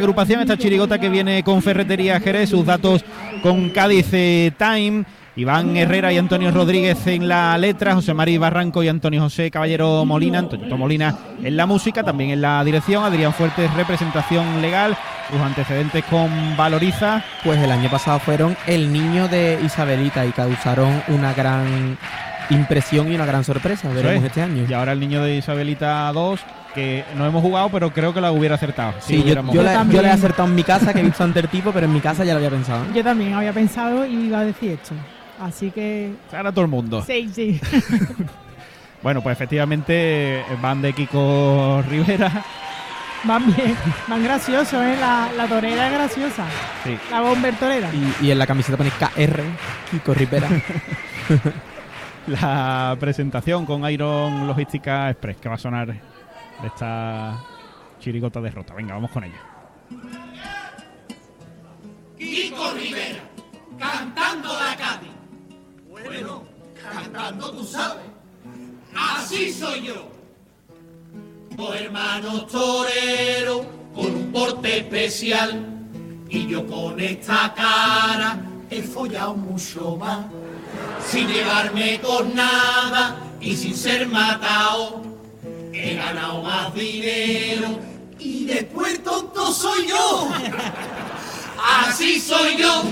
agrupación, 0.00 0.40
esta 0.40 0.56
chirigota 0.56 0.98
que 0.98 1.08
viene 1.08 1.42
con 1.42 1.62
Ferretería 1.62 2.18
Jerez, 2.20 2.50
sus 2.50 2.64
datos 2.64 3.04
con 3.42 3.70
Cádiz 3.70 4.08
eh, 4.12 4.52
Time. 4.58 5.04
Iván 5.36 5.76
Herrera 5.76 6.12
y 6.12 6.18
Antonio 6.18 6.50
Rodríguez 6.50 7.06
en 7.06 7.28
la 7.28 7.56
letra, 7.56 7.94
José 7.94 8.12
María 8.12 8.38
Barranco 8.40 8.82
y 8.82 8.88
Antonio 8.88 9.22
José 9.22 9.50
Caballero 9.50 10.04
Molina, 10.04 10.40
Antonio 10.40 10.76
Molina 10.76 11.16
en 11.42 11.56
la 11.56 11.66
música, 11.66 12.02
también 12.02 12.30
en 12.30 12.40
la 12.42 12.62
dirección, 12.64 13.04
Adrián 13.04 13.32
Fuertes 13.32 13.72
representación 13.74 14.60
legal, 14.60 14.98
sus 15.30 15.40
antecedentes 15.40 16.04
con 16.06 16.56
Valoriza. 16.56 17.24
Pues 17.44 17.58
el 17.62 17.70
año 17.70 17.88
pasado 17.88 18.18
fueron 18.18 18.56
el 18.66 18.92
niño 18.92 19.28
de 19.28 19.58
Isabelita 19.64 20.26
y 20.26 20.32
causaron 20.32 21.02
una 21.08 21.32
gran 21.32 21.96
impresión 22.50 23.10
y 23.10 23.14
una 23.14 23.24
gran 23.24 23.44
sorpresa, 23.44 23.88
veremos 23.88 24.24
este 24.24 24.42
año. 24.42 24.66
Y 24.68 24.72
ahora 24.74 24.92
el 24.92 25.00
niño 25.00 25.22
de 25.22 25.36
Isabelita 25.36 26.10
2 26.12 26.40
que 26.74 27.04
no 27.16 27.26
hemos 27.26 27.42
jugado, 27.42 27.68
pero 27.70 27.92
creo 27.92 28.14
que 28.14 28.20
la 28.20 28.32
hubiera 28.32 28.54
acertado. 28.54 28.94
Sí, 29.00 29.22
yo, 29.22 29.52
yo, 29.52 29.62
le 29.62 30.08
he 30.08 30.10
acertado 30.10 30.48
en 30.48 30.54
mi 30.54 30.62
casa, 30.62 30.92
que 30.92 31.00
he 31.00 31.02
visto 31.02 31.24
ante 31.24 31.40
el 31.40 31.48
tipo, 31.48 31.72
pero 31.72 31.86
en 31.86 31.92
mi 31.92 32.00
casa 32.00 32.24
ya 32.24 32.32
lo 32.32 32.38
había 32.38 32.50
pensado. 32.50 32.84
Yo 32.94 33.02
también 33.02 33.34
había 33.34 33.52
pensado 33.52 34.06
y 34.06 34.26
iba 34.26 34.40
a 34.40 34.44
decir 34.44 34.72
esto. 34.72 34.94
Así 35.40 35.70
que. 35.70 36.12
Ahora 36.32 36.52
todo 36.52 36.64
el 36.64 36.70
mundo. 36.70 37.02
Sí, 37.06 37.28
sí. 37.32 37.60
bueno, 39.02 39.22
pues 39.22 39.34
efectivamente 39.34 40.44
van 40.60 40.82
de 40.82 40.92
Kiko 40.92 41.82
Rivera. 41.88 42.44
Van 43.24 43.54
bien, 43.54 43.76
van 44.08 44.24
graciosos, 44.24 44.82
¿eh? 44.82 44.96
La, 44.98 45.28
la 45.36 45.46
torera 45.46 45.88
es 45.88 45.92
graciosa. 45.92 46.46
Sí. 46.84 46.96
La 47.10 47.20
bomber 47.20 47.54
torera. 47.54 47.90
Y, 47.92 48.26
y 48.26 48.30
en 48.30 48.38
la 48.38 48.46
camiseta 48.46 48.78
pone 48.78 48.90
KR, 48.90 49.42
Kiko 49.90 50.14
Rivera. 50.14 50.48
la 52.26 52.96
presentación 52.98 53.66
con 53.66 53.88
Iron 53.90 54.46
Logística 54.46 55.10
Express, 55.10 55.36
que 55.36 55.48
va 55.48 55.56
a 55.56 55.58
sonar 55.58 55.94
de 56.60 56.68
esta 56.68 57.42
chirigota 57.98 58.40
derrota. 58.40 58.74
Venga, 58.74 58.94
vamos 58.94 59.10
con 59.10 59.24
ella. 59.24 59.40
Kiko 62.18 62.72
Rivera, 62.72 63.22
cantando 63.78 64.48
la 64.48 64.76
Cádiz. 64.76 65.10
Bueno, 65.88 66.44
cantando 66.82 67.50
tú 67.52 67.64
sabes. 67.64 68.04
Así 68.94 69.52
soy 69.52 69.86
yo. 69.86 70.10
Dos 71.56 71.76
hermanos 71.76 72.46
toreros 72.46 73.66
con 73.94 74.14
un 74.14 74.32
porte 74.32 74.78
especial. 74.78 75.66
Y 76.28 76.46
yo 76.46 76.66
con 76.66 77.00
esta 77.00 77.52
cara 77.54 78.38
he 78.70 78.82
follado 78.82 79.34
mucho 79.34 79.96
más. 79.96 80.26
Sin 81.04 81.26
llevarme 81.26 82.00
con 82.00 82.34
nada 82.34 83.16
y 83.40 83.56
sin 83.56 83.74
ser 83.74 84.06
matado. 84.06 85.02
He 85.82 85.94
ganado 85.94 86.42
más 86.42 86.74
dinero 86.74 87.78
y 88.18 88.44
después 88.44 89.02
tonto 89.02 89.50
soy 89.50 89.86
yo. 89.88 90.30
Así 91.86 92.20
soy 92.20 92.56
yo. 92.58 92.82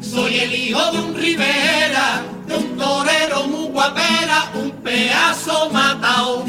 Soy 0.00 0.38
el 0.38 0.52
hijo 0.52 0.90
de 0.90 0.98
un 0.98 1.14
Rivera, 1.14 2.22
de 2.46 2.56
un 2.56 2.76
torero 2.76 3.44
muy 3.44 3.68
guapera, 3.68 4.50
un 4.54 4.70
pedazo 4.82 5.70
matao, 5.70 6.44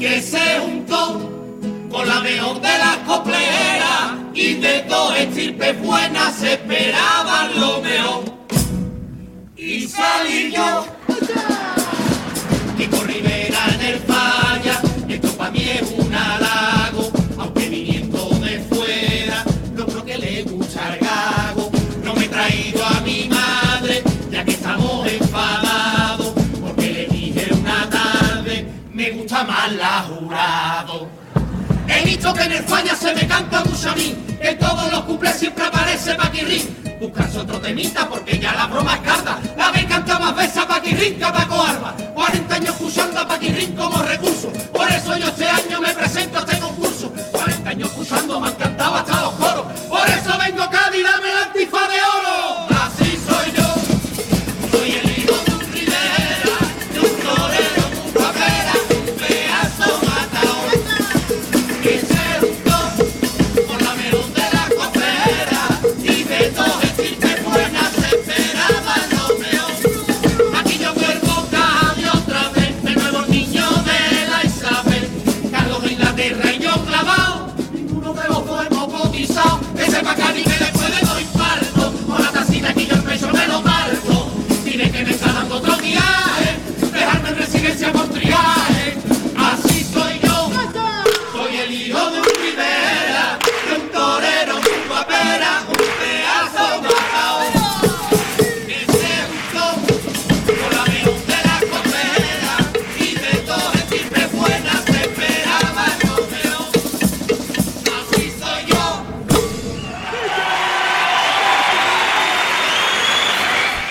que 0.00 0.20
se 0.22 0.58
juntó 0.58 1.20
con 1.90 2.08
la 2.08 2.20
mejor 2.20 2.60
de 2.60 2.78
las 2.78 2.96
copleras 3.06 4.12
y 4.34 4.54
de 4.54 4.82
dos 4.84 5.16
estirpes 5.16 5.80
buenas 5.82 6.42
esperaban 6.42 7.60
lo 7.60 7.80
mejor. 7.80 8.24
Y 9.56 9.86
salí 9.86 10.50
yo, 10.52 10.86
visto 32.18 32.34
que 32.34 32.42
en 32.42 32.52
España 32.52 32.96
se 32.96 33.14
me 33.14 33.28
canta 33.28 33.62
mucho 33.62 33.90
a 33.90 33.94
mí, 33.94 34.16
que 34.40 34.48
en 34.48 34.58
todos 34.58 34.90
los 34.90 35.04
cumples 35.04 35.36
siempre 35.36 35.64
aparece 35.64 36.16
Paquirrín. 36.16 36.98
Buscarse 36.98 37.38
otro 37.38 37.60
temita 37.60 38.08
porque 38.08 38.40
ya 38.40 38.54
la 38.54 38.66
broma 38.66 38.96
es 38.96 39.00
carta. 39.02 39.38
La 39.56 39.70
vez 39.70 39.84
canta 39.84 40.18
más 40.18 40.34
veces 40.34 40.56
a 40.56 40.66
Paquirrín 40.66 41.16
que 41.16 41.24
a 41.24 41.32
Paco 41.32 41.62
Alba. 41.62 41.94
40 42.14 42.54
años 42.56 42.70
escuchando 42.70 43.20
a 43.20 43.28
Paquirrín 43.28 43.76
como 43.76 44.02
recurso. 44.02 44.50
Por 44.72 44.90
eso 44.90 45.16
yo 45.16 45.28
este 45.28 45.46
año 45.46 45.80
me 45.80 45.94
presento 45.94 46.38
a 46.38 46.40
este 46.40 46.58
concurso. 46.58 47.12
40 47.30 47.70
años 47.70 47.88
escuchando 47.88 48.40
me 48.40 48.48
han 48.48 48.54
cantado 48.54 48.96
hasta 48.96 49.22
los 49.22 49.32
coros. 49.34 49.66
Por 49.88 50.08
eso 50.08 50.38
vengo 50.44 50.62
a 50.62 50.70
Cádiz, 50.70 51.04
dame 51.04 51.28
la 51.28 51.47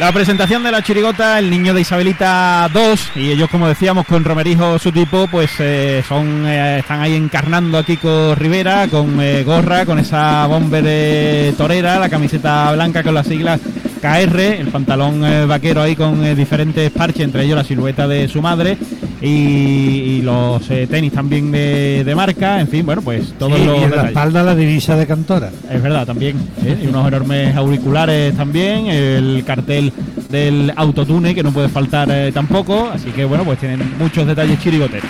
La 0.07 0.13
presentación 0.13 0.63
de 0.63 0.71
la 0.71 0.81
chirigota, 0.81 1.37
el 1.37 1.49
niño 1.49 1.73
de 1.73 1.81
Isabelita 1.81 2.69
2, 2.71 3.11
y 3.17 3.31
ellos, 3.31 3.49
como 3.49 3.67
decíamos, 3.67 4.05
con 4.05 4.23
Romerijo, 4.23 4.79
su 4.79 4.89
tipo, 4.89 5.27
pues 5.27 5.51
eh, 5.59 6.01
son 6.07 6.47
eh, 6.47 6.79
están 6.79 7.01
ahí 7.01 7.13
encarnando 7.13 7.77
a 7.77 7.83
Kiko 7.83 8.33
Rivera 8.33 8.87
con 8.87 9.19
eh, 9.19 9.43
gorra, 9.43 9.85
con 9.85 9.99
esa 9.99 10.47
bomber 10.47 10.85
eh, 10.87 11.53
torera, 11.57 11.99
la 11.99 12.07
camiseta 12.07 12.71
blanca 12.71 13.03
con 13.03 13.15
las 13.15 13.27
siglas 13.27 13.59
KR, 13.97 14.39
el 14.39 14.67
pantalón 14.69 15.25
eh, 15.25 15.45
vaquero 15.45 15.81
ahí 15.81 15.95
con 15.95 16.23
eh, 16.23 16.35
diferentes 16.35 16.89
parches, 16.91 17.23
entre 17.23 17.43
ellos 17.43 17.57
la 17.57 17.65
silueta 17.65 18.07
de 18.07 18.29
su 18.29 18.41
madre 18.41 18.77
y, 19.21 19.27
y 19.27 20.21
los 20.21 20.69
eh, 20.69 20.87
tenis 20.87 21.11
también 21.11 21.51
de, 21.51 22.03
de 22.03 22.15
marca, 22.15 22.59
en 22.59 22.67
fin, 22.67 22.85
bueno, 22.85 23.01
pues 23.01 23.33
todos 23.37 23.57
Sí, 23.59 23.65
los 23.65 23.79
y 23.79 23.83
en 23.83 23.91
la 23.91 24.07
espalda 24.07 24.43
la 24.43 24.55
divisa 24.55 24.95
de 24.95 25.07
Cantora. 25.07 25.49
Es 25.69 25.81
verdad, 25.81 26.05
también. 26.05 26.37
¿eh? 26.63 26.79
Y 26.83 26.87
unos 26.87 27.07
enormes 27.07 27.55
auriculares 27.55 28.35
también. 28.35 28.87
El 28.87 29.43
cartel 29.45 29.91
del 30.29 30.71
autotune 30.75 31.33
que 31.33 31.43
no 31.43 31.51
puede 31.51 31.69
faltar 31.69 32.09
eh, 32.11 32.31
tampoco. 32.31 32.89
Así 32.93 33.09
que 33.11 33.25
bueno, 33.25 33.43
pues 33.43 33.59
tienen 33.59 33.97
muchos 33.97 34.27
detalles 34.27 34.59
chirigoteros. 34.59 35.09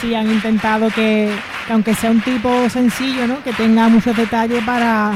Sí, 0.00 0.14
han 0.14 0.30
intentado 0.30 0.88
que, 0.88 1.30
que 1.66 1.72
aunque 1.72 1.94
sea 1.94 2.10
un 2.10 2.20
tipo 2.22 2.68
sencillo, 2.70 3.26
¿no? 3.26 3.42
Que 3.42 3.52
tenga 3.52 3.88
muchos 3.88 4.16
detalles 4.16 4.62
para, 4.64 5.12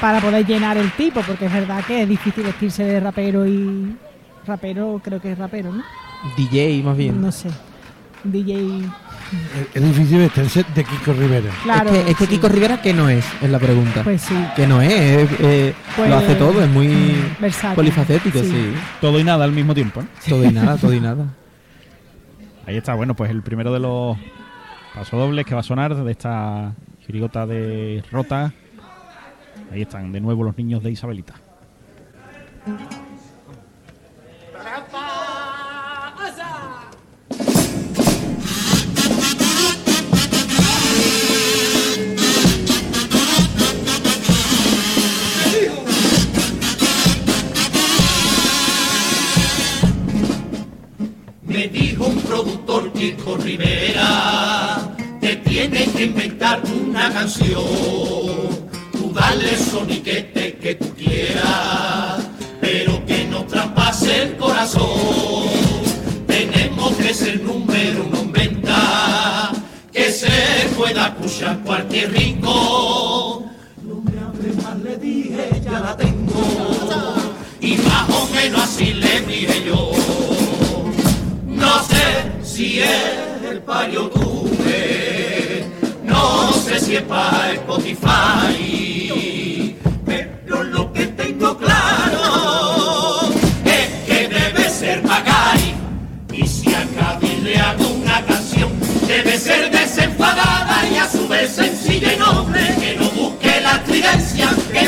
para 0.00 0.20
poder 0.20 0.46
llenar 0.46 0.76
el 0.76 0.90
tipo, 0.92 1.20
porque 1.22 1.46
es 1.46 1.52
verdad 1.52 1.84
que 1.84 2.02
es 2.02 2.08
difícil 2.08 2.44
vestirse 2.44 2.84
de 2.84 3.00
rapero 3.00 3.46
y... 3.46 3.96
Rapero, 4.44 5.00
creo 5.04 5.20
que 5.20 5.32
es 5.32 5.38
rapero, 5.38 5.72
¿no? 5.72 5.82
DJ 6.36 6.82
más 6.82 6.96
bien. 6.96 7.20
No 7.20 7.30
sé. 7.30 7.48
DJ... 8.24 8.82
Es, 9.72 9.82
difícil 9.82 10.18
vestirse 10.18 10.64
de 10.74 10.84
Kiko 10.84 11.14
Rivera. 11.14 11.50
Claro. 11.62 11.90
es 11.90 12.04
que, 12.04 12.10
es 12.10 12.16
que 12.18 12.26
sí. 12.26 12.30
Kiko 12.32 12.48
Rivera, 12.48 12.82
¿qué 12.82 12.92
no 12.92 13.08
es? 13.08 13.24
Es 13.40 13.50
la 13.50 13.58
pregunta. 13.58 14.02
Pues 14.04 14.20
sí. 14.20 14.34
que 14.54 14.66
no 14.66 14.82
es, 14.82 14.92
es, 14.92 15.30
eh, 15.40 15.74
Pues, 15.96 16.10
lo 16.10 16.16
hace 16.16 16.34
todo, 16.34 16.62
es 16.62 16.68
muy 16.68 17.16
versátil, 17.40 17.76
polifacético, 17.76 18.38
sí. 18.40 18.50
sí. 18.50 18.74
Todo 19.00 19.18
y 19.18 19.24
nada 19.24 19.44
al 19.44 19.52
mismo 19.52 19.74
tiempo. 19.74 20.02
¿no? 20.02 20.08
Todo 20.28 20.44
y 20.44 20.52
nada, 20.52 20.76
todo 20.76 20.92
y 20.92 21.00
nada. 21.00 21.24
Ahí 22.66 22.76
está, 22.76 22.94
bueno, 22.94 23.14
pues 23.14 23.30
el 23.30 23.42
primero 23.42 23.72
de 23.72 23.80
los 23.80 24.18
pasodobles 24.94 25.46
que 25.46 25.54
va 25.54 25.60
a 25.60 25.64
sonar 25.64 25.94
de 25.94 26.10
esta 26.10 26.74
chirigota 27.04 27.46
de 27.46 28.04
Rota. 28.10 28.52
Ahí 29.72 29.82
están 29.82 30.12
de 30.12 30.20
nuevo 30.20 30.44
los 30.44 30.56
niños 30.56 30.82
de 30.82 30.90
Isabelita. 30.90 31.34
Canción. 57.22 57.62
Tú 58.90 59.12
dale 59.14 59.56
soniquete 59.56 60.54
que 60.60 60.74
tú 60.74 60.92
quieras, 60.96 62.20
pero 62.60 63.06
que 63.06 63.24
no 63.26 63.44
traspase 63.44 64.22
el 64.24 64.36
corazón. 64.36 65.46
Tenemos 66.26 66.92
que 66.96 67.14
ser 67.14 67.40
número 67.40 68.06
uno 68.08 68.18
en 68.22 68.32
venta, 68.32 69.52
que 69.92 70.10
se 70.10 70.68
pueda 70.76 71.08
escuchar 71.10 71.60
cualquier 71.60 72.10
rincón. 72.10 73.52
No 73.88 73.94
me 74.04 74.18
hable 74.26 74.52
más, 74.60 74.78
le 74.80 74.96
dije, 74.96 75.62
ya 75.64 75.78
la 75.78 75.96
tengo. 75.96 76.42
Y 77.60 77.76
más 77.76 78.10
o 78.10 78.26
menos 78.34 78.62
así 78.62 78.94
le 78.94 79.20
dije 79.20 79.62
yo. 79.64 79.92
No 81.46 81.84
sé 81.84 82.04
si 82.42 82.80
es 82.80 83.42
el 83.48 83.60
payo 83.60 84.10
para 87.00 87.52
Spotify, 87.54 88.58
pero 90.04 90.62
lo 90.62 90.92
que 90.92 91.06
tengo 91.06 91.56
claro 91.56 93.20
es 93.64 93.88
que 94.06 94.28
debe 94.28 94.68
ser 94.68 95.02
Macay. 95.02 95.74
Y 96.34 96.46
si 96.46 96.74
a 96.74 96.84
Cádiz 96.94 97.42
le 97.42 97.56
hago 97.56 97.88
una 97.88 98.22
canción, 98.26 98.70
debe 99.06 99.38
ser 99.38 99.70
desenfadada 99.70 100.86
y 100.90 100.96
a 100.96 101.08
su 101.08 101.26
vez 101.28 101.52
sencilla 101.52 102.12
y 102.12 102.18
noble, 102.18 102.60
que 102.78 102.96
no 102.96 103.08
busque 103.10 103.60
la 103.62 103.76
estridencia, 103.76 104.50
que 104.70 104.86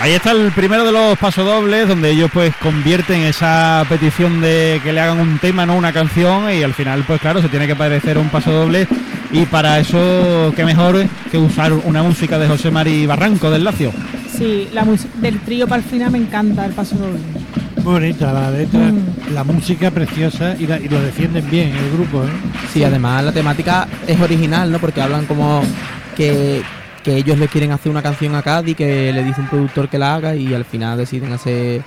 Ahí 0.00 0.12
está 0.12 0.30
el 0.32 0.50
primero 0.52 0.84
de 0.86 0.92
los 0.92 1.18
pasodobles, 1.18 1.86
donde 1.86 2.10
ellos 2.10 2.30
pues 2.32 2.54
convierten 2.56 3.20
esa 3.22 3.84
petición 3.86 4.40
de 4.40 4.80
que 4.82 4.94
le 4.94 5.00
hagan 5.00 5.20
un 5.20 5.38
tema, 5.38 5.66
no 5.66 5.76
una 5.76 5.92
canción, 5.92 6.50
y 6.52 6.62
al 6.62 6.72
final 6.72 7.04
pues 7.06 7.20
claro, 7.20 7.42
se 7.42 7.48
tiene 7.50 7.66
que 7.66 7.76
parecer 7.76 8.16
un 8.16 8.30
pasodoble, 8.30 8.88
y 9.30 9.44
para 9.44 9.78
eso 9.78 10.54
qué 10.56 10.64
mejor 10.64 11.04
que 11.30 11.36
usar 11.36 11.74
una 11.74 12.02
música 12.02 12.38
de 12.38 12.48
José 12.48 12.70
Mari 12.70 13.04
Barranco 13.04 13.50
del 13.50 13.62
Lacio. 13.64 13.92
Sí, 14.38 14.68
la 14.72 14.84
música 14.84 15.12
del 15.20 15.38
trío 15.40 15.68
para 15.68 15.82
el 15.82 15.88
final 15.88 16.10
me 16.12 16.18
encanta 16.18 16.64
el 16.64 16.72
paso 16.72 16.96
doble. 16.96 17.18
Muy 17.76 17.92
bonita 17.92 18.32
la 18.32 18.50
letra, 18.50 18.80
Mm. 18.80 19.34
la 19.34 19.44
música 19.44 19.90
preciosa 19.90 20.56
y, 20.58 20.66
la- 20.66 20.78
y 20.80 20.88
lo 20.88 20.98
defienden 21.02 21.48
bien 21.50 21.74
el 21.76 21.90
grupo, 21.92 22.24
¿eh? 22.24 22.28
Sí, 22.72 22.82
además 22.84 23.22
la 23.24 23.32
temática 23.32 23.86
es 24.06 24.18
original, 24.18 24.72
¿no? 24.72 24.78
Porque 24.78 25.02
hablan 25.02 25.26
como 25.26 25.62
que, 26.16 26.62
que 27.04 27.16
ellos 27.16 27.38
le 27.38 27.48
quieren 27.48 27.72
hacer 27.72 27.90
una 27.90 28.02
canción 28.02 28.34
a 28.34 28.42
Cádiz, 28.42 28.76
que 28.76 29.12
le 29.12 29.24
dice 29.24 29.40
un 29.40 29.48
productor 29.48 29.88
que 29.88 29.98
la 29.98 30.14
haga 30.14 30.34
y 30.36 30.52
al 30.54 30.64
final 30.64 30.98
deciden 30.98 31.32
hacer 31.32 31.82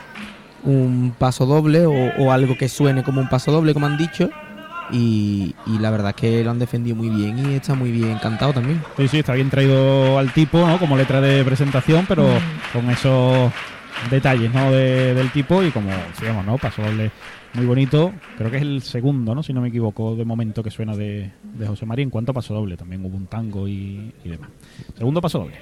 un 0.64 1.14
paso 1.18 1.46
doble 1.46 1.86
o, 1.86 1.94
o 2.18 2.32
algo 2.32 2.58
que 2.58 2.70
suene 2.70 3.04
como 3.04 3.22
un 3.22 3.30
paso 3.30 3.52
doble, 3.52 3.74
como 3.74 3.86
han 3.86 3.98
dicho. 3.98 4.30
Y, 4.92 5.56
y 5.66 5.80
la 5.80 5.90
verdad 5.92 6.10
es 6.10 6.16
que 6.16 6.44
lo 6.44 6.52
han 6.52 6.60
defendido 6.60 6.96
muy 6.96 7.10
bien 7.10 7.40
y 7.52 7.56
está 7.56 7.74
muy 7.74 7.92
bien 7.92 8.18
cantado 8.20 8.54
también. 8.54 8.82
Sí, 8.98 9.08
sí, 9.08 9.20
está 9.20 9.34
bien 9.34 9.50
traído 9.50 10.18
al 10.20 10.32
tipo, 10.34 10.66
¿no? 10.66 10.78
Como 10.78 10.98
letra 10.98 11.22
de 11.22 11.44
presentación, 11.44 12.06
pero 12.08 12.28
con 12.74 12.90
esos 12.90 13.52
detalles, 14.12 14.54
¿no? 14.54 14.72
De- 14.72 15.14
del 15.14 15.32
tipo 15.32 15.64
y 15.64 15.72
como 15.72 15.90
decíamos, 16.14 16.46
¿no? 16.46 16.58
Pasodoble 16.58 17.12
muy 17.54 17.66
bonito. 17.66 18.14
Creo 18.38 18.52
que 18.52 18.58
es 18.58 18.64
el 18.64 18.82
segundo, 18.82 19.36
¿no? 19.36 19.44
Si 19.44 19.54
no 19.54 19.62
me 19.62 19.70
equivoco, 19.70 20.16
de 20.16 20.26
momento 20.26 20.64
que 20.64 20.72
suena 20.72 20.96
de, 20.96 21.32
José 21.66 21.86
María 21.86 22.04
en 22.04 22.10
cuanto 22.10 22.32
a 22.32 22.36
pasodoble. 22.36 22.78
También 22.78 23.06
hubo 23.06 23.16
un 23.16 23.28
tango 23.28 23.68
y, 23.68 24.14
y 24.24 24.30
demás. 24.30 24.50
Segundo 24.98 25.22
pasodoble. 25.22 25.56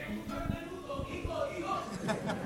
Me 2.06 2.41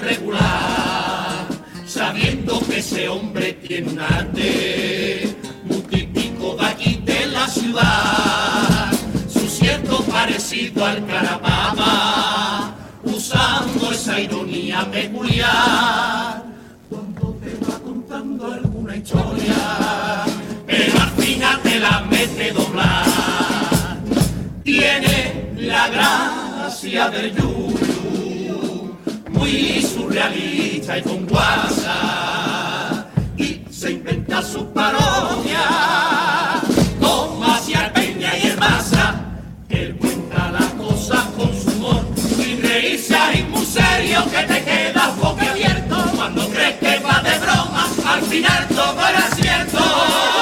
Regular, 0.00 1.46
sabiendo 1.86 2.60
que 2.66 2.78
ese 2.78 3.08
hombre 3.08 3.52
tiene 3.54 3.92
un 3.92 4.00
arte 4.00 5.36
muy 5.64 5.80
típico 5.82 6.56
de 6.56 6.66
aquí 6.66 7.02
de 7.04 7.26
la 7.26 7.46
ciudad, 7.46 8.92
su 9.28 9.48
cierto 9.48 10.02
parecido 10.04 10.84
al 10.84 11.06
carapapa, 11.06 12.74
usando 13.02 13.92
esa 13.92 14.20
ironía 14.20 14.90
peculiar. 14.90 16.42
Cuando 16.88 17.38
te 17.42 17.54
va 17.64 17.78
contando 17.80 18.52
alguna 18.52 18.96
historia, 18.96 20.24
pero 20.66 21.02
al 21.02 21.10
final 21.10 21.60
te 21.62 21.78
la 21.80 22.00
mete 22.10 22.52
doblar 22.52 23.04
tiene 24.64 25.52
la 25.56 25.88
gracia 25.88 27.10
del 27.10 27.34
yuyu, 27.36 27.63
muy 29.44 29.82
surrealista 29.82 30.96
y 30.96 31.02
con 31.02 31.26
guasa, 31.26 33.06
y 33.36 33.60
se 33.70 33.92
inventa 33.92 34.40
su 34.40 34.66
parodia, 34.72 36.62
con 36.98 37.40
Maciel 37.40 37.92
Peña 37.92 38.32
y 38.42 38.46
el 38.46 38.56
Maza, 38.56 39.16
él 39.68 39.96
cuenta 39.96 40.50
las 40.50 40.70
cosas 40.72 41.24
con 41.36 41.50
su 41.60 41.70
humor, 41.72 42.06
y 42.38 42.56
reírse 42.56 43.14
ahí 43.14 43.46
muy 43.50 43.66
serio 43.66 44.24
que 44.30 44.42
te 44.44 44.64
quedas 44.64 45.14
boquiabierto, 45.18 45.96
cuando 46.16 46.48
crees 46.48 46.76
que 46.76 46.98
va 47.00 47.20
de 47.20 47.38
broma, 47.38 47.86
al 48.06 48.22
final 48.22 48.66
todo 48.68 49.08
era 49.08 49.28
cierto. 49.36 50.33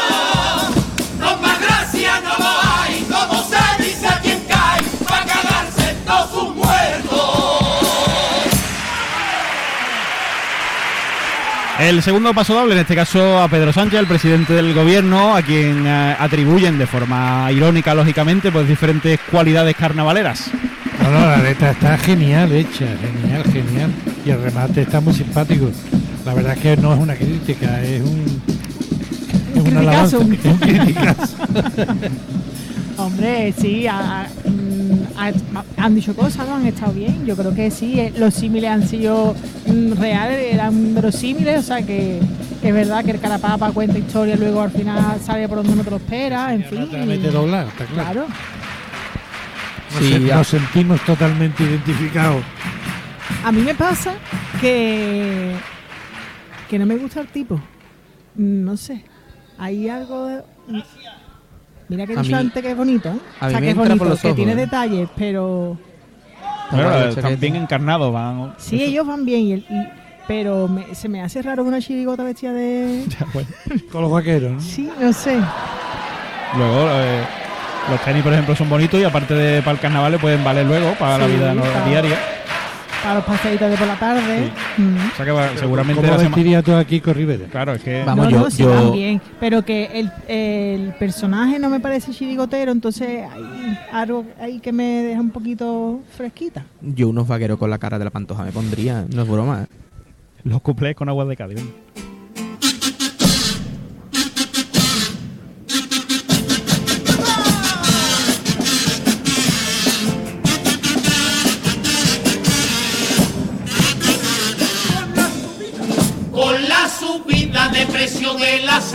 El 11.82 12.00
segundo 12.00 12.32
paso 12.32 12.54
doble, 12.54 12.74
en 12.74 12.80
este 12.80 12.94
caso 12.94 13.40
a 13.42 13.48
Pedro 13.48 13.72
Sánchez, 13.72 13.98
el 13.98 14.06
presidente 14.06 14.52
del 14.52 14.72
gobierno, 14.72 15.34
a 15.34 15.42
quien 15.42 15.84
eh, 15.84 16.16
atribuyen 16.16 16.78
de 16.78 16.86
forma 16.86 17.50
irónica, 17.50 17.92
lógicamente, 17.92 18.52
pues 18.52 18.68
diferentes 18.68 19.18
cualidades 19.30 19.74
carnavaleras. 19.74 20.50
No, 21.02 21.10
no, 21.10 21.26
la 21.26 21.38
letra 21.38 21.72
está 21.72 21.98
genial 21.98 22.52
hecha, 22.52 22.86
genial, 23.00 23.42
genial. 23.52 23.90
Y 24.24 24.30
el 24.30 24.40
remate 24.42 24.82
está 24.82 25.00
muy 25.00 25.12
simpático. 25.12 25.70
La 26.24 26.34
verdad 26.34 26.52
es 26.52 26.60
que 26.60 26.76
no 26.76 26.94
es 26.94 27.00
una 27.00 27.16
crítica, 27.16 27.82
es 27.82 28.00
un. 28.00 28.42
Es 29.56 29.62
una 29.62 29.80
alabanza, 29.80 30.18
criticazo. 30.18 30.48
es 30.48 30.52
un 30.54 30.58
criticazo. 30.58 31.36
Hombre, 32.98 33.52
sí, 33.60 33.86
ha- 33.88 34.28
han 35.76 35.94
dicho 35.94 36.14
cosas, 36.14 36.46
¿no? 36.48 36.56
Han 36.56 36.66
estado 36.66 36.92
bien. 36.92 37.24
Yo 37.26 37.36
creo 37.36 37.54
que 37.54 37.70
sí, 37.70 37.98
eh, 38.00 38.12
los 38.16 38.34
símiles 38.34 38.70
han 38.70 38.86
sido 38.86 39.34
mm, 39.66 39.92
reales, 39.92 40.54
eran 40.54 40.94
verosímiles, 40.94 41.60
o 41.60 41.62
sea 41.62 41.82
que 41.82 42.20
es 42.62 42.74
verdad 42.74 43.04
que 43.04 43.12
el 43.12 43.20
carapapa 43.20 43.72
cuenta 43.72 43.98
historia, 43.98 44.36
luego 44.36 44.62
al 44.62 44.70
final 44.70 45.20
sale 45.24 45.48
por 45.48 45.58
donde 45.58 45.76
no 45.76 45.84
te 45.84 45.90
lo 45.90 45.96
esperas, 45.96 46.52
en 46.52 46.64
fin. 46.64 46.90
Te 46.90 46.98
la 46.98 47.06
mete 47.06 47.30
doblar, 47.30 47.66
está 47.68 47.84
claro. 47.86 48.12
Claro. 48.12 48.26
Nos, 49.94 50.02
Sí, 50.02 50.18
nos 50.20 50.46
sentimos 50.46 51.00
totalmente 51.04 51.62
identificados. 51.62 52.42
A 53.44 53.52
mí 53.52 53.60
me 53.60 53.74
pasa 53.74 54.14
que 54.60 55.54
que 56.72 56.78
no 56.78 56.86
me 56.86 56.96
gusta 56.96 57.20
el 57.20 57.28
tipo. 57.28 57.60
No 58.34 58.78
sé. 58.78 59.04
Hay 59.58 59.90
algo 59.90 60.26
de... 60.26 60.42
Mira 61.92 62.06
que 62.06 62.12
he 62.12 62.16
dicho 62.16 62.28
mí- 62.28 62.34
antes 62.34 62.62
que 62.62 62.70
es 62.70 62.76
bonito, 62.76 63.08
¿eh? 63.10 63.12
a 63.40 63.44
o 63.44 63.48
mí 63.48 63.50
sea, 63.52 63.60
me 63.60 63.66
que 63.66 63.70
es 63.70 63.76
entra 63.76 63.76
por 63.76 63.86
bonito, 63.88 64.04
los 64.06 64.20
que 64.20 64.26
ojos, 64.28 64.36
tiene 64.36 64.52
¿eh? 64.52 64.56
detalles, 64.56 65.08
pero 65.16 65.78
la 66.72 67.08
están 67.08 67.38
bien 67.40 67.56
encarnados, 67.56 68.12
van. 68.12 68.54
sí, 68.58 68.82
ellos 68.82 69.06
van 69.06 69.24
bien, 69.24 69.40
y 69.42 69.52
el- 69.52 69.66
y- 69.68 69.88
pero 70.26 70.68
me- 70.68 70.94
se 70.94 71.08
me 71.08 71.20
hace 71.20 71.42
raro 71.42 71.64
una 71.64 71.80
chirigota 71.80 72.22
vestida 72.24 72.52
de... 72.52 73.04
Ya, 73.08 73.26
bueno. 73.34 73.48
Con 73.90 74.02
los 74.02 74.10
vaqueros, 74.10 74.52
¿no? 74.52 74.60
Sí, 74.60 74.88
no 75.00 75.12
sé. 75.12 75.38
Luego, 76.56 76.86
eh, 76.90 77.22
los 77.90 78.00
tenis, 78.04 78.22
por 78.22 78.32
ejemplo, 78.32 78.54
son 78.54 78.68
bonitos 78.70 79.00
y 79.00 79.04
aparte 79.04 79.34
de 79.34 79.60
para 79.62 79.72
el 79.72 79.80
carnaval 79.80 80.12
le 80.12 80.18
pueden 80.18 80.44
valer 80.44 80.66
luego 80.66 80.94
para 80.98 81.18
la 81.18 81.26
Sí, 81.26 81.32
vida 81.32 81.54
no- 81.54 81.62
claro. 81.62 81.86
diaria. 81.88 82.18
Para 83.02 83.14
los 83.16 83.24
paseitos 83.24 83.70
de 83.70 83.76
por 83.76 83.86
la 83.86 83.98
tarde. 83.98 84.50
Mm. 84.78 84.96
O 85.12 85.16
sea 85.16 85.24
que 85.26 85.30
va- 85.32 85.56
seguramente 85.56 86.00
¿Cómo 86.02 86.12
la 86.16 86.22
vestiría 86.22 86.62
todo 86.62 86.78
aquí 86.78 87.00
con 87.00 87.14
Rivera? 87.14 87.46
Claro, 87.50 87.72
es 87.74 87.82
que 87.82 88.02
Vamos, 88.04 88.24
no, 88.26 88.30
yo- 88.30 88.38
no, 88.40 88.50
sí, 88.50 88.62
yo- 88.62 88.72
también. 88.72 89.20
Pero 89.40 89.64
que 89.64 89.86
el, 90.00 90.12
el 90.28 90.94
personaje 90.94 91.58
no 91.58 91.68
me 91.70 91.80
parece 91.80 92.12
chirigotero, 92.12 92.70
entonces 92.72 93.24
hay 93.30 93.78
algo 93.92 94.24
ahí 94.40 94.60
que 94.60 94.72
me 94.72 94.84
deja 95.02 95.20
un 95.20 95.30
poquito 95.30 96.00
fresquita. 96.16 96.64
Yo 96.80 97.08
unos 97.08 97.26
vaqueros 97.26 97.58
con 97.58 97.70
la 97.70 97.78
cara 97.78 97.98
de 97.98 98.04
la 98.04 98.10
pantoja 98.10 98.44
me 98.44 98.52
pondría, 98.52 99.04
no 99.14 99.22
es 99.22 99.28
broma. 99.28 99.62
¿eh? 99.64 99.66
los 100.44 100.60
cuplés 100.60 100.96
con 100.96 101.08
aguas 101.08 101.28
de 101.28 101.36
Cádiz. 101.36 101.60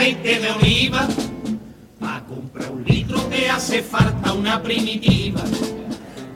Aceite 0.08 0.40
de 0.40 0.50
oliva, 0.52 1.06
para 2.00 2.24
comprar 2.24 2.72
un 2.72 2.84
litro 2.86 3.20
te 3.24 3.50
hace 3.50 3.84
falta 3.84 4.32
una 4.32 4.64
primitiva. 4.64 5.42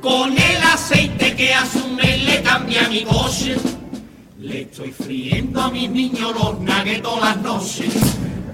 Con 0.02 0.34
el 0.34 0.58
aceite 0.74 1.36
que 1.38 1.54
hace 1.54 1.80
mes 1.88 2.22
le 2.26 2.42
cambia 2.42 2.90
mi 2.90 3.04
coche, 3.04 3.56
le 4.40 4.64
estoy 4.64 4.92
friendo 4.92 5.62
a 5.62 5.72
mis 5.72 5.90
niños 5.90 6.34
los 6.34 6.60
nuggets 6.60 7.02
todas 7.02 7.22
las 7.22 7.44
noches. 7.44 7.94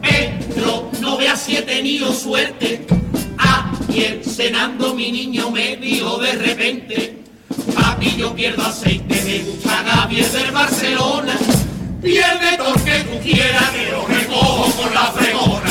Pedro, 0.03 0.91
no 1.01 1.17
veas 1.17 1.41
si 1.41 1.57
he 1.57 1.63
tenido 1.63 2.13
suerte. 2.13 2.85
Ayer 3.39 4.21
cenando 4.23 4.93
mi 4.93 5.11
niño 5.11 5.49
me 5.49 5.77
dio 5.77 6.19
de 6.19 6.33
repente. 6.33 7.23
Papi, 7.73 8.17
yo 8.17 8.35
pierdo 8.35 8.61
aceite, 8.63 9.23
me 9.23 9.39
gusta 9.49 9.81
Gabriel 9.81 10.31
del 10.31 10.51
Barcelona. 10.51 11.33
Pierde 12.03 12.57
todo 12.57 12.75
que 12.85 12.99
tú 12.99 13.19
quieras, 13.23 13.71
que 13.71 14.16
lo 14.37 14.43
recojo 14.43 14.71
con 14.81 14.93
la 14.93 15.11
fregona. 15.11 15.69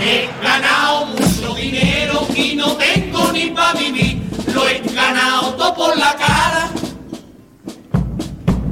He 0.00 0.28
ganado 0.42 1.06
mucho 1.06 1.54
dinero 1.54 2.26
y 2.34 2.54
no 2.56 2.76
tengo 2.76 3.32
ni 3.32 3.50
para 3.50 3.78
vivir. 3.78 4.22
Lo 4.54 4.68
he 4.68 4.80
ganado 4.80 5.54
todo 5.54 5.74
por 5.74 5.96
la 5.96 6.14
cara 6.16 6.70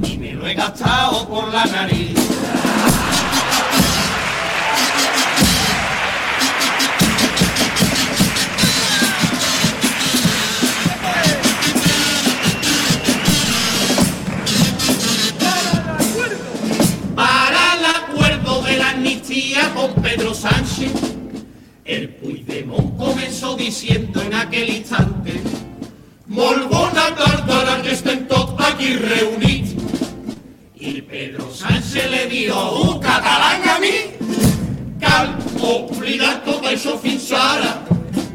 y 0.03 0.17
me 0.17 0.33
lo 0.33 0.47
he 0.47 0.55
gastado 0.55 1.29
por 1.29 1.53
la 1.53 1.65
nariz. 1.67 2.15
Con 19.79 20.03
Pedro 20.03 20.35
Sánchez, 20.35 20.91
el 21.85 22.09
Puigdemont 22.09 22.97
comenzó 22.97 23.55
diciendo 23.55 24.21
en 24.21 24.35
aquel 24.35 24.69
instante 24.71 25.41
Molt 26.27 26.69
bona 26.69 27.15
tarda 27.15 27.81
que 27.83 27.93
estén 27.93 28.27
tots 28.29 28.53
aquí 28.59 28.97
reunits. 28.97 29.71
I 30.77 31.01
Pedro 31.03 31.49
Sánchez 31.55 32.11
le 32.11 32.27
dijo, 32.27 32.59
un 32.83 32.99
català 33.01 33.55
a 33.77 33.79
mi, 33.81 33.97
cal 35.01 35.31
oblidar 35.63 36.43
tot 36.45 36.67
això 36.69 36.99
fins 37.01 37.31
ara, 37.33 37.73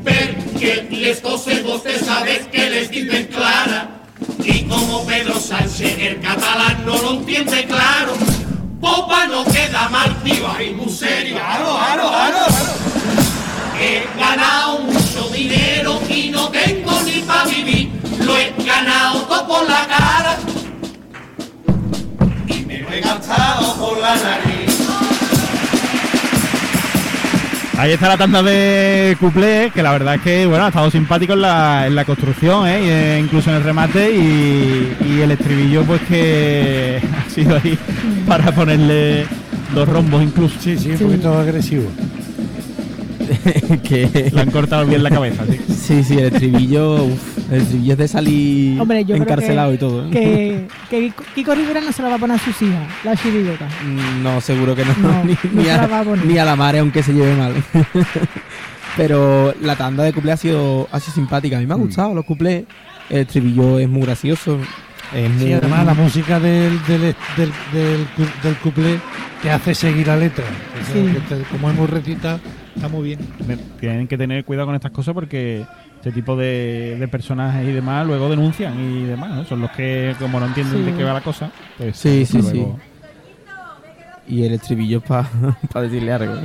perquè 0.08 0.88
les 0.90 1.22
coses 1.22 1.62
vostè 1.68 2.00
sabes 2.02 2.48
que 2.52 2.70
les 2.72 2.90
dic 2.90 3.12
ben 3.12 3.28
clara. 3.28 3.84
Y 4.44 4.64
como 4.64 5.06
Pedro 5.06 5.40
Sánchez 5.40 6.00
el 6.00 6.20
catalán 6.22 6.86
no 6.86 6.98
lo 7.02 7.12
entiende 7.20 7.66
claro, 7.66 8.16
Popa 8.84 9.26
no 9.28 9.46
queda 9.46 9.88
mal, 9.88 10.14
tío, 10.26 10.46
muy 10.76 10.90
serio. 10.90 11.36
Claro, 11.38 11.78
claro, 11.78 12.10
claro. 12.10 12.46
He 13.80 14.06
ganado 14.20 14.80
mucho 14.80 15.30
dinero 15.30 16.02
y 16.10 16.30
no 16.30 16.50
tengo 16.50 16.92
ni 17.04 17.22
para 17.22 17.46
vivir. 17.46 17.94
Lo 18.20 18.38
he 18.38 18.54
ganado 18.66 19.22
todo 19.22 19.48
por 19.48 19.70
la 19.70 19.88
cara 19.88 20.38
y 22.46 22.66
me 22.66 22.80
lo 22.80 22.92
he 22.92 23.00
gastado 23.00 23.74
por 23.76 23.98
la 24.00 24.16
nariz. 24.16 24.73
Ahí 27.78 27.92
está 27.92 28.08
la 28.08 28.18
tanda 28.18 28.44
de 28.44 29.18
cuplés, 29.20 29.74
que 29.74 29.82
la 29.82 29.92
verdad 29.92 30.16
es 30.16 30.22
que 30.22 30.46
bueno, 30.46 30.66
ha 30.66 30.68
estado 30.68 30.92
simpático 30.92 31.34
en 31.34 31.42
la, 31.42 31.88
en 31.88 31.96
la 31.96 32.06
construcción, 32.06 32.68
¿eh? 32.68 32.78
Eh, 33.18 33.22
incluso 33.24 33.50
en 33.50 33.58
el 33.58 33.64
remate 33.64 34.12
y, 34.16 34.96
y 35.10 35.22
el 35.22 35.32
estribillo 35.32 35.84
pues 35.84 36.02
que 36.04 37.02
ha 37.28 37.30
sido 37.30 37.56
ahí 37.56 37.78
para 38.28 38.52
ponerle 38.54 39.26
dos 39.74 39.90
rombos 39.90 40.22
incluso. 40.22 40.56
Sí, 40.60 40.78
sí, 40.78 40.92
un 40.92 40.98
Sí. 41.00 41.04
poquito 41.04 41.38
agresivo. 41.38 41.92
que 43.84 44.32
Le 44.34 44.42
han 44.42 44.52
cortado 44.52 44.86
bien 44.86 45.04
la 45.04 45.10
cabeza, 45.10 45.44
sí. 45.50 45.60
sí, 45.74 46.04
sí, 46.04 46.14
el 46.18 46.26
estribillo, 46.34 47.04
uf, 47.04 47.52
el 47.52 47.62
estribillo 47.62 47.92
es 47.94 47.98
de 48.00 48.08
salir 48.08 48.80
Hombre, 48.82 49.00
yo 49.02 49.08
creo 49.16 49.24
encarcelado 49.24 49.70
que, 49.70 49.76
y 49.76 49.78
todo. 49.78 50.06
¿eh? 50.08 50.10
Que, 50.12 50.68
que 50.90 51.14
Kiko 51.36 51.54
Rivera 51.56 51.82
no 51.82 51.92
se 51.92 52.02
la 52.02 52.10
va 52.10 52.16
a 52.16 52.20
poner 52.20 52.38
a 52.38 52.40
sus 52.40 52.62
hijas, 52.62 52.88
la 53.04 53.16
chirigota. 53.16 53.68
No, 54.22 54.40
seguro 54.42 54.76
que 54.76 54.86
no. 54.86 54.94
No, 55.02 55.24
ni, 55.24 55.34
no 55.34 55.40
ni 55.54 55.64
se 55.66 55.72
a, 55.72 55.78
la 55.78 55.88
va 55.88 56.00
a 56.00 56.04
poner. 56.04 56.26
ni 56.26 56.38
a 56.38 56.46
la 56.46 56.56
madre, 56.56 56.80
aunque 56.80 57.04
se 57.04 57.14
lleve 57.14 57.36
mal. 57.36 57.54
Pero 58.96 59.54
la 59.62 59.76
tanda 59.76 60.04
de 60.04 60.14
cuplés 60.14 60.36
ha 60.36 60.38
sido, 60.38 60.88
ha 60.92 61.00
sido 61.00 61.14
simpática. 61.16 61.58
A 61.58 61.60
mí 61.60 61.66
me 61.66 61.74
ha 61.74 61.78
Mm. 61.78 61.82
gustado 61.82 62.14
los 62.14 62.26
cuplés. 62.26 62.64
El 63.10 63.20
estribillo 63.22 63.80
es 63.80 63.90
muy 63.90 64.04
gracioso. 64.04 64.60
Es 65.14 65.30
muy, 65.30 65.48
Sí, 65.48 65.54
además 65.54 65.86
la 65.86 65.94
música 65.94 66.40
del, 66.40 66.80
del, 66.88 67.02
del, 67.38 67.52
del, 67.74 68.08
cu- 68.16 68.42
del 68.44 68.56
cuplé 68.58 69.00
te 69.42 69.52
hace 69.52 69.74
seguir 69.76 70.08
la 70.08 70.16
letra. 70.18 70.46
O 70.46 70.86
sea, 70.86 70.94
Sí. 71.04 71.12
que 71.12 71.36
te- 71.36 71.44
como 71.52 71.70
hemos 71.70 71.90
recitado, 71.90 72.40
está 72.76 72.88
muy 72.90 73.04
bien. 73.04 73.20
Me- 73.48 73.58
Tienen 73.80 74.08
que 74.08 74.18
tener 74.18 74.44
cuidado 74.46 74.68
con 74.68 74.76
estas 74.76 74.92
cosas 74.92 75.14
porque 75.14 75.66
este 75.96 76.12
tipo 76.12 76.36
de, 76.36 76.98
de 77.00 77.08
personajes 77.08 77.68
y 77.68 77.72
demás 77.72 78.06
luego 78.06 78.30
denuncian 78.30 78.80
y 78.80 79.04
demás, 79.06 79.32
¿no? 79.32 79.46
Son 79.46 79.62
los 79.62 79.72
que, 79.72 80.16
como 80.20 80.40
no 80.40 80.48
entienden 80.48 80.78
Sí. 80.86 80.92
de 80.92 80.98
qué 80.98 81.04
va 81.04 81.14
la 81.14 81.22
cosa, 81.22 81.50
pues 81.78 81.96
Sí, 81.98 82.26
sí, 82.26 82.42
luego- 82.42 82.80
Y 84.28 84.44
el 84.44 84.54
estribillo 84.54 84.98
es 85.00 85.04
para 85.72 85.82
decirle 85.82 86.12
algo. 86.14 86.36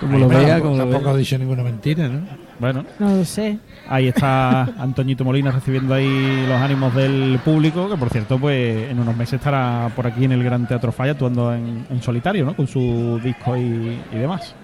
como 0.00 0.14
Ahí 0.14 0.20
lo 0.20 0.28
vea, 0.28 0.38
Tampoco- 0.40 0.62
como 0.62 0.76
tampoco 0.78 1.10
ha 1.10 1.16
dicho 1.16 1.38
ninguna 1.38 1.62
mentira, 1.62 2.08
¿no? 2.08 2.20
Bueno, 2.58 2.84
No 3.00 3.16
lo 3.16 3.24
sé. 3.24 3.58
ahí 3.88 4.06
está 4.08 4.62
Antoñito 4.78 5.24
Molina 5.24 5.50
recibiendo 5.50 5.92
ahí 5.94 6.44
los 6.48 6.60
ánimos 6.60 6.94
del 6.94 7.40
público, 7.44 7.88
que 7.90 7.96
por 7.96 8.10
cierto, 8.10 8.38
pues 8.38 8.90
en 8.90 8.98
unos 9.00 9.16
meses 9.16 9.34
estará 9.34 9.90
por 9.96 10.06
aquí 10.06 10.24
en 10.24 10.32
el 10.32 10.44
Gran 10.44 10.66
Teatro 10.68 10.92
Falla 10.92 11.12
actuando 11.12 11.52
en, 11.52 11.84
en 11.90 12.02
solitario, 12.02 12.44
¿no? 12.44 12.54
Con 12.54 12.66
su 12.68 13.20
disco 13.24 13.56
y, 13.56 13.98
y 14.12 14.16
demás. 14.16 14.54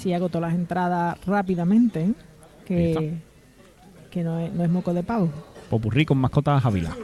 Sí, 0.00 0.14
agotó 0.14 0.40
las 0.40 0.54
entradas 0.54 1.18
rápidamente, 1.26 2.00
¿eh? 2.00 2.14
Que, 2.64 3.18
que 4.10 4.22
no, 4.22 4.38
es, 4.38 4.50
no 4.50 4.64
es 4.64 4.70
moco 4.70 4.94
de 4.94 5.02
pavo. 5.02 5.28
Popurrí 5.68 6.06
con 6.06 6.16
mascotas 6.16 6.64
Ávila. 6.64 6.96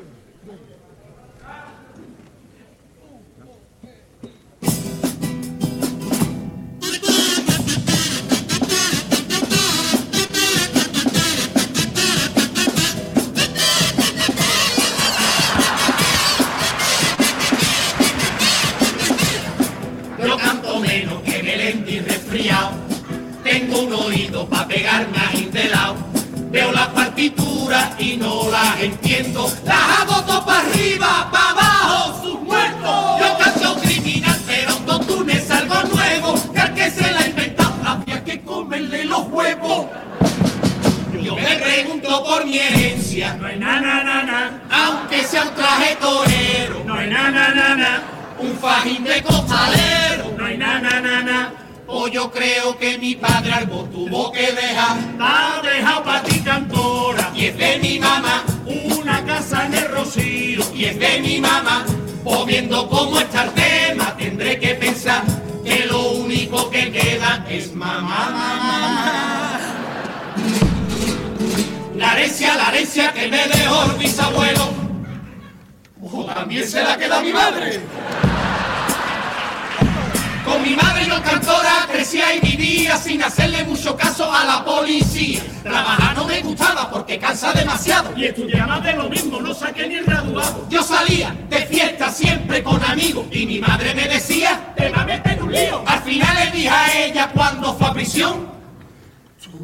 Yo 41.23 41.35
me 41.35 41.57
pregunto 41.57 42.25
por 42.25 42.45
mi 42.45 42.59
herencia. 42.59 43.35
No 43.35 43.47
hay 43.47 43.59
na 43.59 43.81
na 43.81 44.03
na 44.05 44.23
na. 44.23 44.61
Aunque 44.71 45.25
sea 45.25 45.43
un 45.43 45.55
traje 45.55 45.97
torero. 45.97 46.85
No 46.85 46.95
hay 46.95 47.09
na 47.11 47.31
na 47.31 47.49
na 47.49 47.75
na. 47.75 48.03
Un 48.39 48.57
fajín 48.59 49.03
de 49.05 49.23
costalero. 49.23 50.35
No 50.37 50.45
hay 50.45 50.57
na 50.57 50.81
na 50.81 51.01
na 51.01 51.23
na. 51.23 51.53
O 51.89 52.09
yo 52.09 52.31
creo 52.31 52.77
que 52.79 52.99
mi 52.99 53.15
padre 53.15 53.53
algo 53.53 53.85
tuvo 53.85 54.31
que 54.33 54.53
dejar. 54.53 54.97
Ha 55.21 55.61
dejado 55.63 56.05
para 56.05 56.23
ti 56.23 56.41
cantora. 56.41 57.33
Y 57.35 57.47
es 57.47 57.57
de 57.57 57.79
mi 57.79 57.99
mamá. 57.99 58.45
Una 58.67 59.25
casa 59.25 59.67
en 59.67 59.75
el 59.75 59.89
Rocío. 59.89 60.63
Y 60.75 60.85
es 60.85 60.99
de 60.99 61.21
mi 61.21 61.41
mamá. 61.41 61.85
O 62.25 62.45
viendo 62.45 62.89
cómo 62.89 63.21
está 63.21 63.45
el 63.45 63.51
tema, 63.53 64.17
tendré 64.17 64.59
que 64.59 64.75
pensar 64.75 65.23
que 65.65 65.87
lo 65.87 66.11
único 66.11 66.71
que 66.71 66.91
queda 66.91 67.45
es 67.49 67.73
mamá, 67.73 68.31
mamá. 68.31 69.37
La 69.43 69.46
herencia, 72.17 72.57
la 72.57 72.69
herencia 72.69 73.13
que 73.13 73.29
me 73.29 73.47
dejó 73.49 73.85
el 73.85 73.99
bisabuelo, 73.99 74.71
también 76.35 76.69
se 76.69 76.83
la 76.83 76.97
queda 76.97 77.21
mi 77.21 77.33
madre. 77.33 77.81
Con 80.45 80.63
mi 80.63 80.77
madre 80.77 81.09
no 81.09 81.21
cantora 81.23 81.89
crecía 81.91 82.35
y 82.37 82.41
vivía 82.41 82.97
sin 82.97 83.21
hacerle 83.23 83.65
mucho 83.65 83.97
caso 83.97 84.33
a 84.33 84.45
la 84.45 84.65
policía. 84.65 85.43
Trabajar 85.65 86.17
no 86.17 86.25
me 86.25 86.41
gustaba 86.41 86.89
porque 86.89 87.19
cansa 87.19 87.53
demasiado. 87.53 88.17
Y 88.17 88.27
estudiaba 88.27 88.79
de 88.79 88.93
lo 88.93 89.09
mismo, 89.09 89.41
no 89.41 89.53
saqué 89.53 89.89
ni 89.89 89.97
el 89.97 90.05
graduado. 90.05 90.67
Yo 90.71 90.85
salía 90.85 91.35
de 91.51 91.67
fiesta 91.67 92.11
siempre 92.13 92.63
con 92.63 92.83
amigos 92.85 93.27
y 93.33 93.45
mi 93.45 93.59
madre 93.59 93.93
me 93.95 94.07
decía, 94.07 94.73
Te 94.77 94.89
va 94.89 95.03
a 95.03 95.05
meter 95.05 95.43
un 95.43 95.51
lío. 95.51 95.83
al 95.85 96.03
final 96.03 96.37
le 96.37 96.51
dije 96.53 96.69
a 96.69 97.05
ella 97.05 97.31
cuando 97.35 97.75
fue 97.75 97.89
a 97.89 97.93
prisión, 97.93 98.56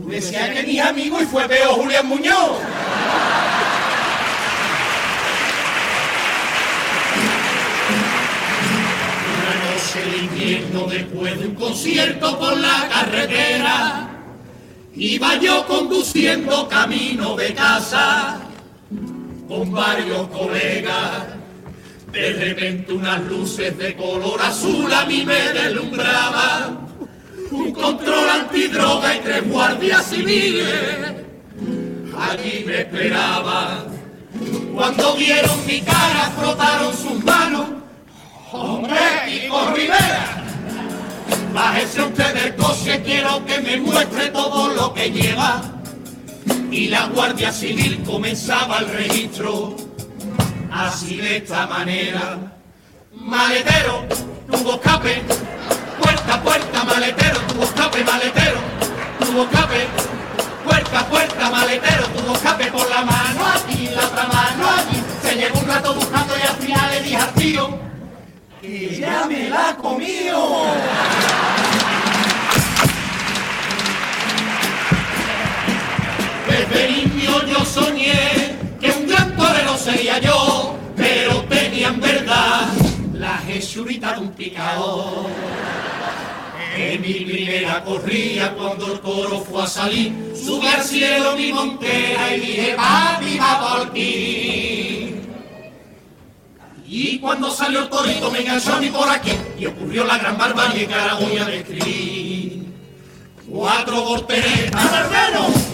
tú 0.03 0.09
decías 0.09 0.51
que 0.51 0.63
mis 0.65 0.81
amigos 0.81 1.23
y 1.23 1.27
fue 1.27 1.49
peor 1.49 1.75
Julián 1.75 2.07
Muñoz. 2.07 2.59
De 9.93 10.17
invierno 10.17 10.87
después 10.87 11.39
de 11.39 11.49
un 11.49 11.55
concierto 11.55 12.39
por 12.39 12.57
la 12.57 12.89
carretera, 12.89 14.11
iba 14.95 15.37
yo 15.37 15.67
conduciendo 15.67 16.67
camino 16.67 17.37
de 17.37 17.53
casa 17.53 18.41
con 19.47 19.71
varios 19.71 20.29
colegas. 20.29 21.27
De 22.11 22.33
repente 22.33 22.93
unas 22.93 23.21
luces 23.25 23.77
de 23.77 23.95
color 23.95 24.41
azul 24.41 24.91
a 24.93 25.05
mí 25.05 25.27
me 25.27 25.53
deslumbraban. 25.53 26.92
Un 27.53 27.73
control 27.73 28.29
antidroga 28.31 29.15
y 29.15 29.21
tres 29.21 29.49
guardias 29.49 30.07
civiles 30.07 31.23
allí 32.19 32.65
me 32.67 32.81
esperaban. 32.81 33.87
Cuando 34.75 35.17
vieron 35.17 35.67
mi 35.67 35.81
cara 35.81 36.33
frotaron 36.39 36.97
sus 36.97 37.25
manos. 37.25 37.67
¡Hombre, 38.53 38.99
Kiko 39.27 39.71
Rivera! 39.71 40.45
Bájese 41.55 42.03
usted 42.03 42.35
del 42.35 42.57
coche, 42.57 43.03
quiero 43.05 43.45
que 43.45 43.61
me 43.61 43.77
muestre 43.79 44.29
todo 44.29 44.73
lo 44.73 44.95
que 44.95 45.11
lleva. 45.11 45.63
Y 46.71 46.89
la 46.89 47.07
Guardia 47.07 47.53
Civil 47.53 48.03
comenzaba 48.05 48.79
el 48.79 48.89
registro 48.89 49.77
así 50.71 51.17
de 51.17 51.39
esta 51.39 51.67
manera. 51.67 52.39
Maletero, 53.13 54.05
tuvo 54.51 54.75
escape, 54.75 55.23
puerta 56.23 56.43
puerta, 56.43 56.85
maletero, 56.85 57.41
tuvo 57.49 57.65
escape, 57.65 58.05
maletero, 58.05 58.59
tuvo 59.19 59.43
escape, 59.45 59.87
puerta 60.65 61.07
puerta, 61.07 61.51
maletero, 61.51 62.07
tuvo 62.09 62.35
escape 62.35 62.67
por 62.71 62.89
la 62.89 63.05
mano 63.05 63.47
aquí, 63.55 63.89
la 63.89 64.07
otra 64.07 64.25
mano 64.27 64.69
allí. 64.71 65.03
Se 65.23 65.35
llevó 65.37 65.59
un 65.59 65.67
rato 65.67 65.95
buscando 65.95 66.35
y 66.39 66.43
al 66.43 66.57
final 66.57 66.91
le 66.91 67.01
dije 67.03 67.17
al 67.17 67.35
tío 67.35 67.79
que 68.61 68.97
ya 69.01 69.27
me 69.27 69.49
la 69.49 69.77
comió. 69.77 70.65
Desde 76.49 76.91
niño 76.91 77.47
yo 77.47 77.65
soñé 77.65 78.57
que 78.81 78.91
un 78.91 79.09
gran 79.09 79.37
torero 79.37 79.77
sería 79.77 80.19
yo, 80.19 80.77
pero 80.97 81.43
tenía 81.43 81.89
en 81.89 82.01
verdad 82.01 82.69
la 83.15 83.39
jesurita 83.39 84.15
de 84.15 84.21
un 84.21 84.33
picao. 84.33 85.29
En 86.75 87.03
mi 87.03 87.13
primera 87.13 87.85
corría 87.85 88.55
cuando 88.55 88.95
el 88.95 89.01
toro 89.01 89.41
fue 89.41 89.63
a 89.63 89.67
salir, 89.67 90.33
subí 90.35 90.67
al 90.67 90.83
cielo 90.83 91.37
mi 91.37 91.53
montera 91.53 92.35
y 92.35 92.41
dije, 92.41 92.75
papi, 92.77 93.39
va 93.39 93.61
por 93.61 93.87
aquí. 93.89 95.15
Y 96.87 97.19
cuando 97.19 97.51
salió 97.51 97.81
el 97.81 97.89
torito 97.91 98.31
me 98.31 98.41
enganchó 98.41 98.75
a 98.75 98.81
mí 98.81 98.89
por 98.89 99.09
aquí 99.09 99.33
y 99.59 99.67
ocurrió 99.67 100.05
la 100.05 100.19
gran 100.19 100.39
barbarie 100.39 100.87
que 100.87 100.95
ahora 100.95 101.15
voy 101.15 101.37
a 101.39 101.45
describir. 101.45 102.65
Cuatro 103.51 104.03
volteretas, 104.03 105.09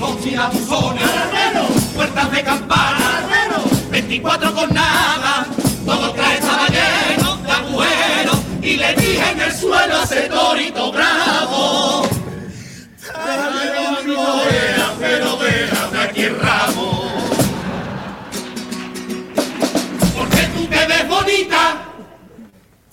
con 0.00 0.18
tirabuzones, 0.18 1.11
puertas 1.94 2.32
de 2.32 2.42
campana, 2.42 3.20
24 3.90 4.54
con 4.54 4.74
nada, 4.74 5.46
todo 5.87 6.08
estaba 6.08 6.66
lleno 6.68 7.37
de 7.37 7.50
agujeros 7.50 8.17
y 8.68 8.76
le 8.76 8.94
dije 8.96 9.31
en 9.31 9.40
el 9.40 9.52
suelo 9.52 9.96
a 9.98 10.04
ese 10.04 10.28
torito 10.28 10.92
bravo. 10.92 12.07
Dale 13.14 14.04
mi 14.04 14.14
oreja, 14.14 14.94
pero 15.00 15.37
déjame 15.37 15.98
aquí 15.98 16.22
el 16.22 16.38
ramo. 16.38 17.11
Porque 20.16 20.42
tú 20.54 20.66
te 20.66 20.87
ves 20.87 21.09
bonita, 21.09 21.62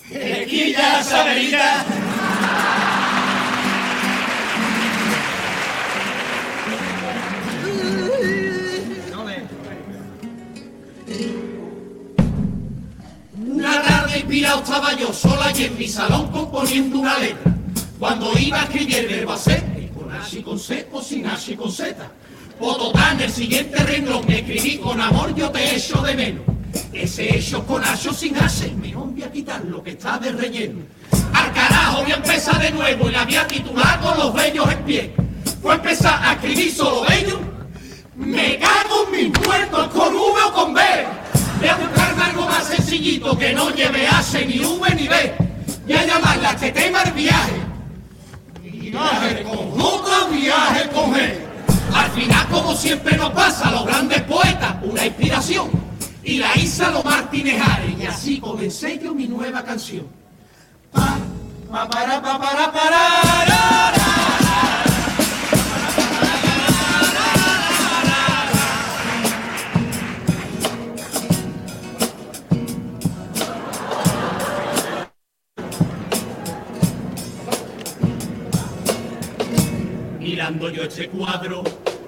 te 0.09 0.45
quilla 0.45 1.03
estaba 14.53 14.93
yo 14.93 15.11
sola 15.11 15.51
y 15.55 15.63
en 15.63 15.77
mi 15.77 15.87
salón 15.87 16.31
componiendo 16.31 16.99
una 16.99 17.17
letra. 17.17 17.55
Cuando 17.99 18.37
iba 18.37 18.61
a 18.61 18.63
escribir 18.63 18.97
el 18.97 19.07
verbo 19.07 19.33
hacer, 19.33 19.63
con 19.97 20.11
H 20.11 20.39
y 20.39 20.43
con 20.43 20.59
C 20.59 20.87
o 20.91 21.01
sin 21.01 21.25
H 21.25 21.53
y 21.53 21.55
con 21.55 21.71
Z. 21.71 21.95
Pototán, 22.59 23.19
el 23.19 23.31
siguiente 23.31 23.77
renglón, 23.83 24.25
me 24.27 24.39
escribí 24.39 24.77
con 24.77 24.99
amor, 25.01 25.33
yo 25.35 25.49
te 25.49 25.75
echo 25.75 26.01
de 26.01 26.15
menos. 26.15 26.43
Ese 26.93 27.37
hecho 27.37 27.65
con 27.65 27.83
H 27.83 28.09
o 28.09 28.13
sin 28.13 28.37
H, 28.37 28.71
me 28.81 28.93
voy 28.93 29.23
a 29.23 29.31
quitar 29.31 29.63
lo 29.65 29.81
que 29.83 29.91
está 29.91 30.17
de 30.17 30.31
relleno. 30.31 30.81
Al 31.33 31.51
carajo 31.53 32.03
voy 32.03 32.11
a 32.11 32.15
empezar 32.15 32.61
de 32.61 32.71
nuevo 32.71 33.09
y 33.09 33.11
la 33.11 33.25
voy 33.25 33.35
a 33.35 33.47
titular 33.47 33.99
con 33.99 34.17
los 34.17 34.33
bellos 34.33 34.71
en 34.71 34.83
pie. 34.83 35.13
Fue 35.61 35.73
a 35.73 35.75
empezar 35.75 36.23
a 36.23 36.33
escribir 36.33 36.71
solo 36.71 37.03
bello. 37.07 37.39
Me 38.15 38.57
cago 38.59 39.05
en 39.05 39.31
mis 39.31 39.39
muertos 39.45 39.87
con 39.87 40.15
V 40.15 40.41
o 40.47 40.53
con 40.53 40.73
B. 40.73 40.81
Voy 41.65 41.71
a 41.71 41.77
buscarme 41.77 42.23
algo 42.25 42.45
más 42.45 42.63
sencillito 42.65 43.35
que 43.35 43.51
no 43.51 43.71
lleve 43.71 44.07
H 44.07 44.45
ni 44.45 44.59
V 44.59 44.95
ni 44.95 45.07
B. 45.07 45.33
Voy 45.87 45.95
a 45.95 46.05
llamarla 46.05 46.51
este 46.51 46.71
tema 46.71 47.01
el 47.01 47.11
viaje. 47.13 47.53
Viaje 48.61 49.41
con 49.41 49.71
J, 49.71 50.27
viaje 50.27 50.89
con 50.89 51.15
G. 51.15 51.33
Al 51.91 52.11
final, 52.11 52.47
como 52.49 52.75
siempre 52.75 53.17
nos 53.17 53.31
pasa 53.31 53.71
los 53.71 53.83
grandes 53.83 54.21
poetas, 54.21 54.75
una 54.83 55.07
inspiración. 55.07 55.71
Y 56.23 56.37
la 56.37 56.55
hice 56.55 56.85
a 56.85 56.91
los 56.91 57.03
Martínez 57.03 57.59
Ares. 57.59 57.97
Y 57.99 58.05
así 58.05 58.39
comencé 58.39 58.99
yo 58.99 59.15
mi 59.15 59.27
nueva 59.27 59.63
canción. 59.63 60.05
Pa, 60.91 61.17
pa, 61.71 61.89
para, 61.89 62.21
pa, 62.21 62.39
para, 62.39 62.71
para, 62.71 62.99
ra, 63.47 63.94
Mirando 80.45 80.69
yo 80.69 80.83
este 80.83 81.09
cuadro, 81.09 81.63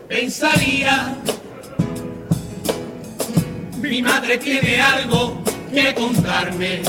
pensaría, 0.08 1.18
mi 3.82 4.00
madre 4.04 4.38
tiene 4.38 4.80
algo 4.80 5.42
que 5.74 5.96
contarme. 5.96 6.84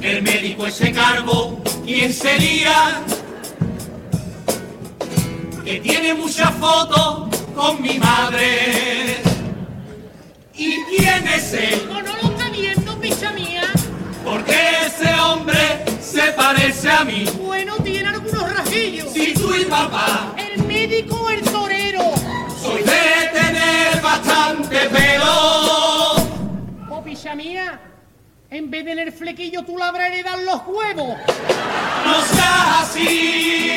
El 0.00 0.22
médico 0.22 0.68
ese 0.68 0.92
cargo, 0.92 1.60
¿quién 1.84 2.12
sería? 2.12 3.02
Que 5.64 5.80
tiene 5.80 6.14
muchas 6.14 6.54
fotos 6.54 7.28
con 7.56 7.82
mi 7.82 7.98
madre. 7.98 9.16
¿Y 10.54 10.76
quién 10.96 11.26
es 11.26 11.52
él? 11.54 11.88
¿O 11.90 12.02
no 12.02 12.16
lo 12.22 12.30
está 12.30 12.50
viendo, 12.50 13.00
picha 13.00 13.32
mía? 13.32 13.64
Porque 14.24 14.56
ese 14.86 15.12
hombre 15.18 15.84
se 16.00 16.30
parece 16.34 16.88
a 16.88 17.04
mí. 17.04 17.24
Bueno, 17.44 17.81
Si 18.72 19.34
tú 19.34 19.54
y 19.54 19.66
papá 19.66 20.32
El 20.38 20.64
médico 20.64 21.16
o 21.16 21.28
el 21.28 21.42
torero. 21.42 22.04
soy 22.58 22.82
de 22.82 23.28
tener 23.34 24.00
bastante 24.00 24.88
pelo. 24.88 26.14
O 26.88 27.02
picha 27.04 27.34
mía, 27.34 27.78
en 28.48 28.70
vez 28.70 28.84
de 28.86 28.90
tener 28.92 29.12
flequillo, 29.12 29.62
tú 29.62 29.76
le 29.76 29.84
habrás 29.84 30.10
heredado 30.10 30.42
los 30.42 30.62
huevos. 30.66 31.18
No 32.06 32.22
seas 32.22 32.80
así. 32.80 33.68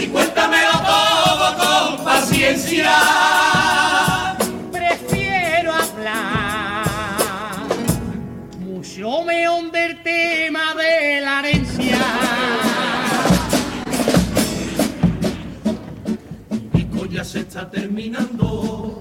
Y 0.00 0.06
cuéntamelo 0.06 0.72
todo 0.72 1.56
con 1.58 2.04
paciencia. 2.04 2.90
Prefiero 4.72 5.74
hablar 5.74 6.84
mucho 8.60 9.22
mejor 9.24 9.70
del 9.72 10.02
tema 10.02 10.74
de 10.74 11.20
la 11.20 11.40
herencia. 11.40 11.63
Está 17.54 17.70
terminando. 17.70 19.00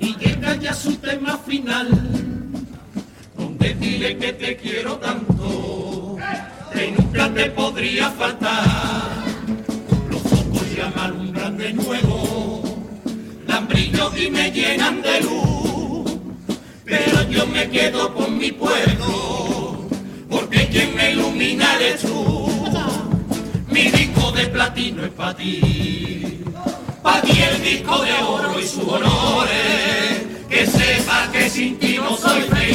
Y 0.00 0.16
llega 0.16 0.56
ya 0.56 0.72
su 0.72 0.96
tema 0.96 1.36
final, 1.36 1.88
donde 3.36 3.74
dile 3.74 4.16
que 4.16 4.32
te 4.32 4.56
quiero 4.56 4.96
tanto, 4.96 6.16
que 6.72 6.92
nunca 6.92 7.28
te 7.34 7.50
podría 7.50 8.08
faltar. 8.10 9.22
Los 10.10 10.24
ojos 10.32 10.74
ya 10.74 10.90
me 10.96 11.02
alumbran 11.02 11.58
de 11.58 11.74
nuevo, 11.74 12.62
dan 13.46 13.68
brillo 13.68 14.16
y 14.16 14.30
me 14.30 14.50
llenan 14.50 15.02
de 15.02 15.20
luz, 15.20 16.18
pero 16.86 17.22
yo 17.28 17.46
me 17.48 17.68
quedo 17.68 18.14
con 18.14 18.38
mi 18.38 18.50
pueblo, 18.50 19.90
porque 20.30 20.68
quien 20.68 20.96
me 20.96 21.12
ilumina 21.12 21.74
eres 21.74 22.00
tú. 22.00 22.46
Mi 23.68 23.90
disco 23.90 24.32
de 24.32 24.46
platino 24.46 25.04
es 25.04 25.10
para 25.10 25.36
ti, 25.36 26.17
para 27.08 27.22
ti 27.22 27.40
el 27.40 27.62
disco 27.62 27.98
de 28.02 28.12
oro 28.12 28.60
y 28.60 28.66
sus 28.66 28.84
honores, 28.84 30.26
que 30.50 30.66
sepa 30.66 31.30
que 31.32 31.48
sin 31.48 31.78
ti 31.78 31.96
no 31.96 32.14
soy 32.14 32.42
feliz. 32.42 32.67